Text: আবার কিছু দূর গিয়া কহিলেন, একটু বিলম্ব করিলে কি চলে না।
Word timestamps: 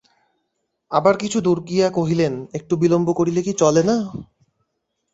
আবার 0.91 1.15
কিছু 1.17 1.37
দূর 1.41 1.57
গিয়া 1.63 1.87
কহিলেন, 1.89 2.33
একটু 2.53 2.73
বিলম্ব 2.77 3.07
করিলে 3.13 3.41
কি 3.41 3.53
চলে 3.53 3.81
না। 3.83 3.97